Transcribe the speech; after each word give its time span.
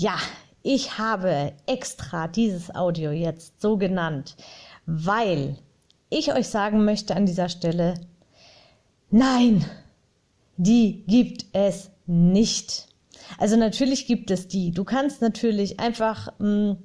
Ja, 0.00 0.16
ich 0.62 0.96
habe 0.96 1.52
extra 1.66 2.26
dieses 2.26 2.74
Audio 2.74 3.10
jetzt 3.10 3.60
so 3.60 3.76
genannt, 3.76 4.34
weil 4.86 5.58
ich 6.08 6.32
euch 6.32 6.48
sagen 6.48 6.86
möchte 6.86 7.14
an 7.14 7.26
dieser 7.26 7.50
Stelle, 7.50 8.00
nein, 9.10 9.62
die 10.56 11.04
gibt 11.06 11.44
es 11.52 11.90
nicht. 12.06 12.88
Also 13.36 13.56
natürlich 13.56 14.06
gibt 14.06 14.30
es 14.30 14.48
die. 14.48 14.70
Du 14.70 14.84
kannst 14.84 15.20
natürlich 15.20 15.78
einfach 15.80 16.32
mh, 16.38 16.46
hm, 16.46 16.76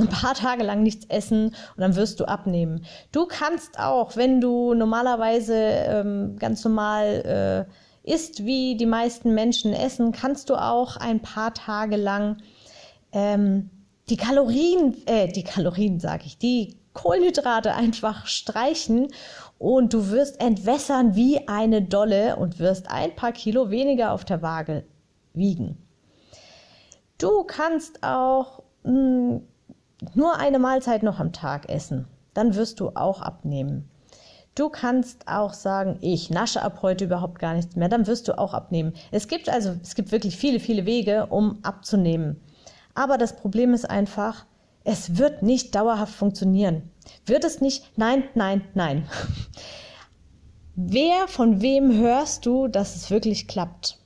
ein 0.00 0.08
paar 0.08 0.34
Tage 0.34 0.64
lang 0.64 0.82
nichts 0.82 1.06
essen 1.08 1.50
und 1.50 1.78
dann 1.78 1.94
wirst 1.94 2.18
du 2.18 2.24
abnehmen. 2.24 2.84
Du 3.12 3.26
kannst 3.26 3.78
auch, 3.78 4.16
wenn 4.16 4.40
du 4.40 4.74
normalerweise 4.74 5.54
ähm, 5.54 6.36
ganz 6.36 6.64
normal 6.64 7.66
äh, 7.70 7.72
isst, 8.12 8.44
wie 8.44 8.76
die 8.76 8.86
meisten 8.86 9.34
Menschen 9.34 9.72
essen, 9.72 10.10
kannst 10.10 10.50
du 10.50 10.54
auch 10.56 10.96
ein 10.96 11.20
paar 11.20 11.54
Tage 11.54 11.96
lang 11.96 12.38
ähm, 13.16 13.70
die 14.10 14.18
Kalorien, 14.18 14.94
äh, 15.06 15.26
die 15.26 15.42
Kalorien 15.42 16.00
sage 16.00 16.24
ich, 16.26 16.36
die 16.36 16.76
Kohlenhydrate 16.92 17.74
einfach 17.74 18.26
streichen 18.26 19.08
und 19.58 19.94
du 19.94 20.10
wirst 20.10 20.38
entwässern 20.40 21.16
wie 21.16 21.48
eine 21.48 21.80
Dolle 21.80 22.36
und 22.36 22.58
wirst 22.58 22.90
ein 22.90 23.16
paar 23.16 23.32
Kilo 23.32 23.70
weniger 23.70 24.12
auf 24.12 24.26
der 24.26 24.42
Waage 24.42 24.84
wiegen. 25.32 25.78
Du 27.16 27.44
kannst 27.44 28.02
auch 28.02 28.62
mh, 28.84 28.92
hm, 28.92 29.42
nur 30.14 30.36
eine 30.36 30.58
Mahlzeit 30.58 31.02
noch 31.02 31.18
am 31.18 31.32
Tag 31.32 31.70
essen. 31.70 32.06
Dann 32.34 32.54
wirst 32.54 32.80
du 32.80 32.90
auch 32.90 33.22
abnehmen. 33.22 33.88
Du 34.54 34.68
kannst 34.68 35.26
auch 35.26 35.54
sagen, 35.54 35.96
ich 36.02 36.28
nasche 36.28 36.62
ab 36.62 36.80
heute 36.82 37.06
überhaupt 37.06 37.38
gar 37.38 37.54
nichts 37.54 37.76
mehr, 37.76 37.88
dann 37.88 38.06
wirst 38.06 38.28
du 38.28 38.38
auch 38.38 38.52
abnehmen. 38.52 38.92
Es 39.10 39.26
gibt 39.26 39.48
also, 39.48 39.74
es 39.82 39.94
gibt 39.94 40.12
wirklich 40.12 40.36
viele, 40.36 40.60
viele 40.60 40.84
Wege, 40.84 41.26
um 41.26 41.58
abzunehmen. 41.62 42.40
Aber 42.96 43.18
das 43.18 43.36
Problem 43.36 43.74
ist 43.74 43.88
einfach, 43.88 44.46
es 44.82 45.18
wird 45.18 45.42
nicht 45.42 45.74
dauerhaft 45.74 46.14
funktionieren. 46.14 46.90
Wird 47.26 47.44
es 47.44 47.60
nicht? 47.60 47.84
Nein, 47.96 48.24
nein, 48.34 48.62
nein. 48.74 49.08
Wer 50.74 51.28
von 51.28 51.60
wem 51.60 51.92
hörst 51.92 52.46
du, 52.46 52.68
dass 52.68 52.96
es 52.96 53.10
wirklich 53.10 53.48
klappt? 53.48 53.98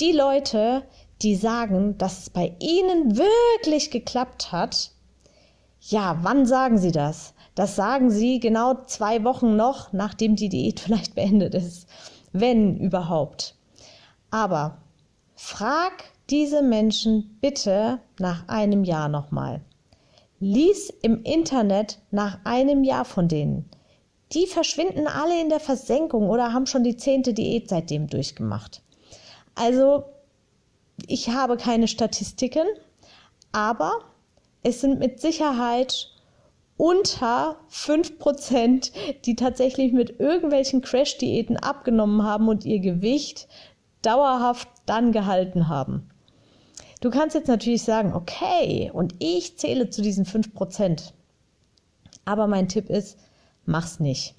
Die 0.00 0.12
Leute, 0.12 0.84
die 1.22 1.34
sagen, 1.34 1.96
dass 1.98 2.20
es 2.20 2.30
bei 2.30 2.54
ihnen 2.58 3.16
wirklich 3.16 3.90
geklappt 3.90 4.52
hat, 4.52 4.92
ja, 5.80 6.18
wann 6.22 6.44
sagen 6.46 6.78
sie 6.78 6.92
das? 6.92 7.34
Das 7.54 7.74
sagen 7.74 8.10
sie 8.10 8.38
genau 8.38 8.84
zwei 8.84 9.24
Wochen 9.24 9.56
noch, 9.56 9.92
nachdem 9.94 10.36
die 10.36 10.50
Diät 10.50 10.80
vielleicht 10.80 11.14
beendet 11.14 11.54
ist. 11.54 11.88
Wenn 12.32 12.76
überhaupt. 12.76 13.54
Aber 14.30 14.82
frag 15.34 16.04
diese 16.30 16.62
Menschen 16.62 17.38
bitte 17.40 18.00
nach 18.18 18.48
einem 18.48 18.84
Jahr 18.84 19.08
nochmal. 19.08 19.62
Lies 20.40 20.90
im 21.02 21.22
Internet 21.24 21.98
nach 22.10 22.38
einem 22.44 22.84
Jahr 22.84 23.04
von 23.04 23.28
denen. 23.28 23.68
Die 24.32 24.46
verschwinden 24.46 25.06
alle 25.06 25.40
in 25.40 25.48
der 25.48 25.60
Versenkung 25.60 26.28
oder 26.28 26.52
haben 26.52 26.66
schon 26.66 26.84
die 26.84 26.96
zehnte 26.96 27.32
Diät 27.32 27.70
seitdem 27.70 28.08
durchgemacht. 28.08 28.82
Also, 29.54 30.04
ich 31.06 31.30
habe 31.30 31.56
keine 31.56 31.88
Statistiken, 31.88 32.66
aber 33.52 33.92
es 34.62 34.82
sind 34.82 34.98
mit 34.98 35.20
Sicherheit 35.20 36.10
unter 36.76 37.56
5%, 37.72 38.92
die 39.24 39.34
tatsächlich 39.34 39.92
mit 39.92 40.20
irgendwelchen 40.20 40.82
Crash-Diäten 40.82 41.56
abgenommen 41.56 42.22
haben 42.22 42.48
und 42.48 42.64
ihr 42.66 42.80
Gewicht 42.80 43.48
dauerhaft 44.02 44.68
dann 44.86 45.10
gehalten 45.10 45.68
haben. 45.68 46.10
Du 47.00 47.10
kannst 47.10 47.34
jetzt 47.34 47.48
natürlich 47.48 47.82
sagen, 47.82 48.12
okay, 48.12 48.90
und 48.92 49.14
ich 49.18 49.56
zähle 49.56 49.90
zu 49.90 50.02
diesen 50.02 50.24
5%. 50.24 51.12
Aber 52.24 52.46
mein 52.46 52.68
Tipp 52.68 52.90
ist, 52.90 53.18
mach's 53.64 54.00
nicht. 54.00 54.34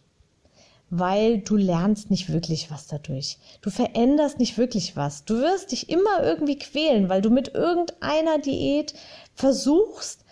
Weil 0.90 1.40
du 1.40 1.56
lernst 1.56 2.09
nicht 2.09 2.31
wirklich 2.31 2.72
was 2.72 2.88
dadurch. 2.88 3.38
Du 3.62 3.70
veränderst 3.70 4.40
nicht 4.40 4.58
wirklich 4.58 4.96
was. 4.96 5.24
Du 5.24 5.36
wirst 5.36 5.72
dich 5.72 5.90
immer 5.90 6.24
irgendwie 6.24 6.58
quälen, 6.58 7.09
weil 7.09 7.22
du 7.22 7.30
mit 7.30 7.53
irgendeiner 7.53 8.40
Diät 8.40 8.94
versuchst, 9.36 10.26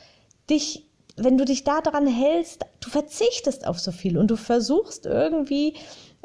dich, 0.50 0.86
wenn 1.16 1.38
du 1.38 1.46
dich 1.46 1.64
daran 1.64 2.08
hältst, 2.08 2.66
du 2.80 2.90
verzichtest 2.90 3.66
auf 3.66 3.80
so 3.80 3.92
viel 3.92 4.18
und 4.18 4.30
du 4.30 4.36
versuchst 4.36 5.06
irgendwie 5.06 5.76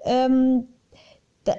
ähm, 0.05 0.67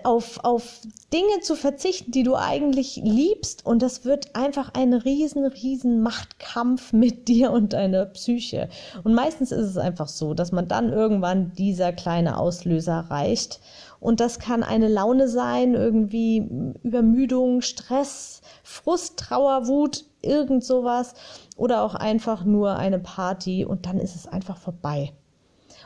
auf, 0.03 0.39
auf 0.43 0.79
Dinge 1.11 1.41
zu 1.41 1.55
verzichten, 1.55 2.11
die 2.11 2.23
du 2.23 2.35
eigentlich 2.35 3.01
liebst. 3.03 3.65
Und 3.65 3.81
das 3.81 4.05
wird 4.05 4.35
einfach 4.35 4.71
ein 4.73 4.93
riesen, 4.93 5.45
riesen 5.45 6.01
Machtkampf 6.01 6.93
mit 6.93 7.27
dir 7.27 7.51
und 7.51 7.73
deiner 7.73 8.05
Psyche. 8.05 8.69
Und 9.03 9.13
meistens 9.13 9.51
ist 9.51 9.65
es 9.65 9.77
einfach 9.77 10.07
so, 10.07 10.33
dass 10.33 10.51
man 10.51 10.67
dann 10.67 10.91
irgendwann 10.91 11.53
dieser 11.53 11.91
kleine 11.91 12.37
Auslöser 12.37 13.05
reicht. 13.09 13.59
Und 13.99 14.19
das 14.19 14.39
kann 14.39 14.63
eine 14.63 14.89
Laune 14.89 15.29
sein, 15.29 15.75
irgendwie 15.75 16.49
Übermüdung, 16.83 17.61
Stress, 17.61 18.41
Frust, 18.63 19.17
Trauer, 19.17 19.67
Wut, 19.67 20.05
irgend 20.21 20.63
sowas. 20.63 21.13
Oder 21.55 21.83
auch 21.83 21.95
einfach 21.95 22.43
nur 22.43 22.75
eine 22.75 22.99
Party 22.99 23.63
und 23.63 23.85
dann 23.85 23.99
ist 23.99 24.15
es 24.15 24.27
einfach 24.27 24.57
vorbei. 24.57 25.13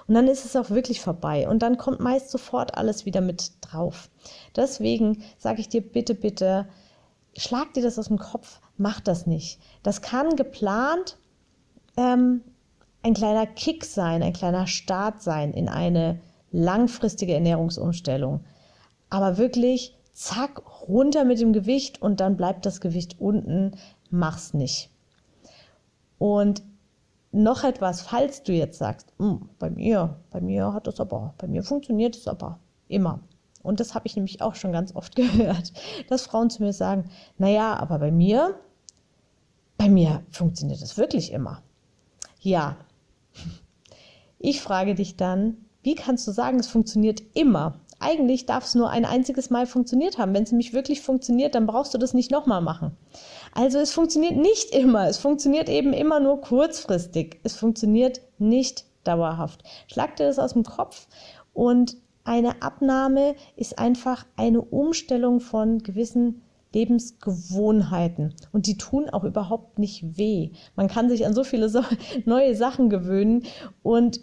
Und 0.06 0.16
dann 0.16 0.28
ist 0.28 0.46
es 0.46 0.56
auch 0.56 0.70
wirklich 0.70 1.02
vorbei. 1.02 1.48
Und 1.48 1.64
dann 1.64 1.78
kommt 1.78 2.00
meist 2.00 2.30
sofort 2.30 2.78
alles 2.78 3.06
wieder 3.06 3.22
mit 3.22 3.52
drauf. 3.62 4.10
Deswegen 4.56 5.24
sage 5.38 5.62
ich 5.62 5.70
dir 5.70 5.82
bitte, 5.82 6.14
bitte, 6.14 6.68
schlag 7.36 7.74
dir 7.74 7.84
das 7.84 7.98
aus 7.98 8.08
dem 8.08 8.20
Kopf, 8.20 8.60
mach 8.78 9.00
das 9.00 9.26
nicht. 9.26 9.60
Das 9.84 10.02
kann 10.02 10.36
geplant 10.36 11.18
ähm, 11.98 12.42
ein 13.04 13.14
kleiner 13.14 13.46
Kick 13.46 13.86
sein, 13.86 14.24
ein 14.24 14.34
kleiner 14.34 14.68
Start 14.68 15.22
sein 15.22 15.54
in 15.54 15.70
eine 15.70 16.20
langfristige 16.52 17.34
Ernährungsumstellung. 17.34 18.44
Aber 19.10 19.38
wirklich, 19.38 19.98
zack, 20.14 20.62
runter 20.88 21.26
mit 21.26 21.40
dem 21.40 21.54
Gewicht 21.54 22.02
und 22.02 22.20
dann 22.20 22.38
bleibt 22.38 22.66
das 22.66 22.82
Gewicht 22.82 23.20
unten, 23.20 23.72
mach's 24.10 24.54
nicht. 24.54 24.90
Und 26.18 26.64
noch 27.32 27.64
etwas, 27.64 28.02
falls 28.02 28.44
du 28.44 28.54
jetzt 28.54 28.80
sagst, 28.80 29.14
hm, 29.18 29.50
bei 29.60 29.70
mir, 29.70 30.20
bei 30.32 30.42
mir 30.42 30.74
hat 30.74 30.88
das 30.88 31.00
aber, 31.00 31.34
bei 31.38 31.48
mir 31.48 31.64
funktioniert 31.64 32.16
es 32.16 32.28
aber 32.28 32.60
immer. 32.88 33.20
Und 33.64 33.80
das 33.80 33.96
habe 33.96 34.08
ich 34.08 34.16
nämlich 34.16 34.42
auch 34.42 34.56
schon 34.56 34.72
ganz 34.72 34.96
oft 34.96 35.16
gehört, 35.18 35.74
dass 36.10 36.26
Frauen 36.26 36.50
zu 36.50 36.64
mir 36.64 36.74
sagen, 36.74 37.10
naja, 37.38 37.76
aber 37.76 38.00
bei 38.00 38.12
mir, 38.12 38.60
bei 39.78 39.90
mir 39.90 40.24
funktioniert 40.32 40.82
das 40.82 40.98
wirklich 40.98 41.32
immer. 41.32 41.62
Ja, 42.40 42.78
ich 44.40 44.62
frage 44.62 44.96
dich 44.96 45.18
dann, 45.18 45.58
wie 45.84 45.96
kannst 45.96 46.28
du 46.28 46.32
sagen, 46.32 46.60
es 46.60 46.68
funktioniert 46.68 47.22
immer? 47.34 47.80
Eigentlich 48.00 48.46
darf 48.46 48.66
es 48.66 48.76
nur 48.76 48.90
ein 48.90 49.06
einziges 49.06 49.50
Mal 49.50 49.66
funktioniert 49.66 50.18
haben. 50.18 50.34
Wenn 50.34 50.44
es 50.44 50.52
nämlich 50.52 50.74
wirklich 50.74 51.02
funktioniert, 51.02 51.56
dann 51.56 51.66
brauchst 51.66 51.94
du 51.94 51.98
das 51.98 52.14
nicht 52.14 52.32
nochmal 52.32 52.62
machen. 52.62 52.92
Also 53.54 53.80
es 53.80 53.92
funktioniert 53.92 54.36
nicht 54.36 54.74
immer. 54.74 55.08
Es 55.08 55.18
funktioniert 55.18 55.68
eben 55.68 55.94
immer 55.94 56.20
nur 56.20 56.42
kurzfristig. 56.42 57.40
Es 57.44 57.56
funktioniert 57.56 58.22
nicht 58.38 58.86
dauerhaft. 59.04 59.64
Schlag 59.88 60.16
dir 60.16 60.28
das 60.28 60.40
aus 60.40 60.54
dem 60.54 60.64
Kopf 60.64 61.08
und 61.54 61.98
eine 62.24 62.62
Abnahme 62.62 63.36
ist 63.56 63.80
einfach 63.80 64.26
eine 64.36 64.62
Umstellung 64.62 65.40
von 65.40 65.80
gewissen 65.80 66.42
Lebensgewohnheiten. 66.74 68.36
Und 68.52 68.68
die 68.68 68.78
tun 68.78 69.10
auch 69.10 69.24
überhaupt 69.24 69.80
nicht 69.80 70.18
weh. 70.18 70.52
Man 70.76 70.90
kann 70.90 71.10
sich 71.10 71.26
an 71.26 71.34
so 71.34 71.44
viele 71.44 71.70
so 71.70 71.82
neue 72.26 72.56
Sachen 72.56 72.90
gewöhnen 72.90 73.44
und 73.82 74.20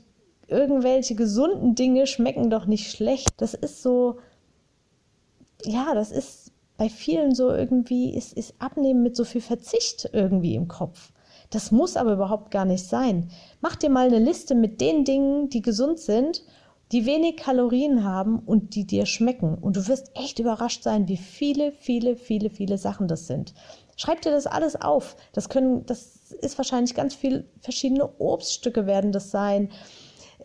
irgendwelche 0.49 1.14
gesunden 1.14 1.75
Dinge 1.75 2.06
schmecken 2.06 2.50
doch 2.50 2.67
nicht 2.67 2.91
schlecht. 2.91 3.35
Das 3.38 3.55
ist 3.55 3.82
so, 3.82 4.19
ja, 5.64 5.94
das 5.94 6.11
ist 6.11 6.52
bei 6.76 6.88
vielen 6.88 7.35
so 7.35 7.50
irgendwie, 7.50 8.14
ist, 8.14 8.32
ist 8.32 8.55
Abnehmen 8.58 9.02
mit 9.02 9.17
so 9.17 9.25
viel 9.25 9.41
Verzicht 9.41 10.11
irgendwie 10.12 10.55
im 10.55 10.69
Kopf. 10.69 11.12
Das 11.50 11.70
muss 11.70 11.96
aber 11.96 12.14
überhaupt 12.14 12.50
gar 12.50 12.64
nicht 12.64 12.85
sein. 12.85 13.31
Mach 13.61 13.76
dir 13.76 13.91
mal 13.91 14.08
eine 14.08 14.19
Liste 14.19 14.55
mit 14.55 14.81
den 14.81 15.05
Dingen, 15.05 15.50
die 15.50 15.62
gesund 15.62 16.00
sind, 16.00 16.43
die 16.91 17.06
wenig 17.06 17.37
Kalorien 17.37 18.05
haben 18.05 18.41
und 18.41 18.75
die 18.75 18.87
dir 18.87 19.06
schmecken. 19.06 19.55
Und 19.55 19.76
du 19.76 19.87
wirst 19.88 20.11
echt 20.14 20.38
überrascht 20.38 20.82
sein, 20.82 21.08
wie 21.08 21.17
viele, 21.17 21.73
viele, 21.73 22.17
viele, 22.17 22.50
viele 22.50 22.79
Sachen 22.79 23.08
das 23.08 23.26
sind. 23.26 23.55
Schreib 23.96 24.23
dir 24.23 24.32
das 24.32 24.46
alles 24.46 24.81
auf. 24.81 25.17
Das 25.32 25.49
können, 25.49 25.87
das 25.87 26.32
ist 26.32 26.58
wahrscheinlich 26.58 26.94
ganz 26.94 27.14
viel 27.14 27.49
verschiedene 27.61 28.08
Obststücke 28.19 28.87
werden 28.87 29.12
das 29.12 29.31
sein. 29.31 29.70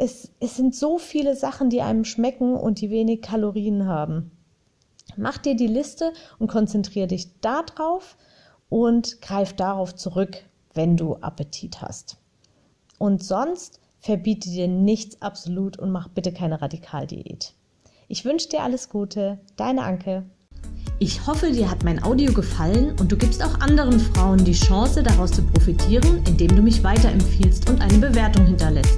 Es, 0.01 0.31
es 0.40 0.56
sind 0.56 0.74
so 0.74 0.98
viele 0.98 1.36
Sachen, 1.36 1.69
die 1.69 1.81
einem 1.81 2.06
schmecken 2.06 2.56
und 2.56 2.80
die 2.80 2.90
wenig 2.90 3.22
Kalorien 3.22 3.86
haben. 3.86 4.31
Mach 5.18 5.38
dir 5.38 5.57
die 5.57 5.68
Liste 5.68 6.13
und 6.38 6.48
konzentriere 6.48 7.07
dich 7.07 7.42
darauf 7.42 8.16
und 8.69 9.22
greif 9.22 9.51
darauf 9.51 9.94
zurück, 9.94 10.38
wenn 10.74 10.96
du 10.96 11.16
Appetit 11.16 11.81
hast. 11.81 12.16
Und 12.98 13.25
sonst 13.25 13.81
verbiete 14.00 14.50
dir 14.50 14.69
nichts 14.69 15.22
absolut 15.22 15.78
und 15.78 15.92
mach 15.92 16.07
bitte 16.07 16.31
keine 16.31 16.62
Radikaldiät. 16.62 17.54
Ich 18.07 18.24
wünsche 18.24 18.48
dir 18.48 18.63
alles 18.63 18.88
Gute, 18.88 19.40
deine 19.57 19.84
Anke. 19.84 20.24
Ich 21.00 21.28
hoffe, 21.28 21.51
dir 21.51 21.69
hat 21.69 21.84
mein 21.84 22.01
Audio 22.01 22.31
gefallen 22.31 22.96
und 23.01 23.12
du 23.12 23.18
gibst 23.18 23.44
auch 23.44 23.60
anderen 23.60 24.00
Frauen 24.00 24.46
die 24.46 24.54
Chance, 24.54 25.04
daraus 25.04 25.31
zu 25.31 25.44
profitieren, 25.44 26.24
indem 26.25 26.56
du 26.56 26.62
mich 26.62 26.86
weiterempfiehlst 26.86 27.69
und 27.69 27.81
eine 27.81 27.98
Bewertung 27.98 28.46
hinterlässt. 28.46 28.98